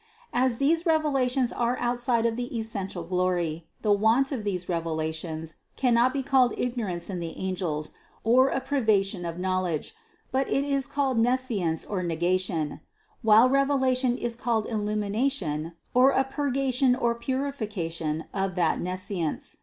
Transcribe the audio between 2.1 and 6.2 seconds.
of the es sential glory, the want of these revelations cannot